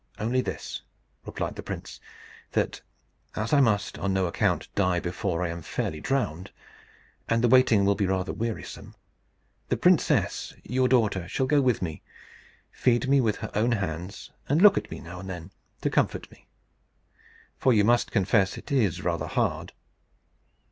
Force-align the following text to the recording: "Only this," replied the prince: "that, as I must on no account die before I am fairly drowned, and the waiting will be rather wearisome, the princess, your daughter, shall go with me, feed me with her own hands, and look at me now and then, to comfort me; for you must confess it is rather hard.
"Only 0.17 0.41
this," 0.41 0.81
replied 1.27 1.57
the 1.57 1.61
prince: 1.61 1.99
"that, 2.53 2.81
as 3.35 3.53
I 3.53 3.61
must 3.61 3.99
on 3.99 4.11
no 4.13 4.25
account 4.25 4.67
die 4.73 4.99
before 4.99 5.43
I 5.45 5.49
am 5.49 5.61
fairly 5.61 6.01
drowned, 6.01 6.49
and 7.29 7.43
the 7.43 7.47
waiting 7.47 7.85
will 7.85 7.93
be 7.93 8.07
rather 8.07 8.33
wearisome, 8.33 8.95
the 9.69 9.77
princess, 9.77 10.55
your 10.63 10.87
daughter, 10.87 11.27
shall 11.27 11.45
go 11.45 11.61
with 11.61 11.83
me, 11.83 12.01
feed 12.71 13.07
me 13.07 13.21
with 13.21 13.35
her 13.35 13.51
own 13.53 13.73
hands, 13.73 14.31
and 14.49 14.59
look 14.59 14.75
at 14.75 14.89
me 14.89 14.99
now 15.01 15.19
and 15.19 15.29
then, 15.29 15.51
to 15.81 15.91
comfort 15.91 16.31
me; 16.31 16.47
for 17.59 17.71
you 17.71 17.83
must 17.83 18.09
confess 18.11 18.57
it 18.57 18.71
is 18.71 19.03
rather 19.03 19.27
hard. 19.27 19.71